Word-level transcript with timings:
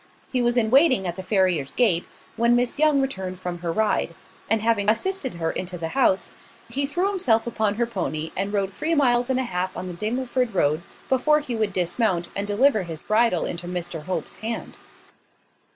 He 0.31 0.41
was 0.41 0.57
in 0.57 0.71
waiting 0.71 1.05
at 1.05 1.15
the 1.15 1.21
farrier's 1.21 1.73
gate, 1.73 2.07
when 2.35 2.55
Miss 2.55 2.79
Young 2.79 3.01
returned 3.01 3.39
from 3.39 3.59
her 3.59 3.71
ride; 3.71 4.15
and 4.49 4.59
having 4.59 4.89
assisted 4.89 5.35
her 5.35 5.51
into 5.51 5.77
the 5.77 5.89
house, 5.89 6.33
he 6.69 6.87
threw 6.87 7.07
himself 7.09 7.45
upon 7.45 7.75
her 7.75 7.85
pony, 7.85 8.31
and 8.35 8.51
rode 8.51 8.73
three 8.73 8.95
miles 8.95 9.29
and 9.29 9.39
a 9.39 9.43
half 9.43 9.77
on 9.77 9.85
the 9.87 9.93
Dingleford 9.93 10.55
road 10.55 10.81
before 11.07 11.39
he 11.39 11.55
would 11.55 11.71
dismount, 11.71 12.29
and 12.35 12.47
deliver 12.47 12.81
his 12.81 13.03
bridle 13.03 13.45
into 13.45 13.67
Mr 13.67 14.05
Hope's 14.05 14.37
hand. 14.37 14.75